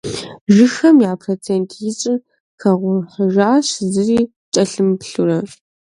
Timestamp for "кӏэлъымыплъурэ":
4.53-5.37